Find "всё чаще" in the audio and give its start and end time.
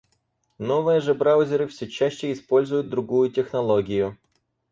1.67-2.33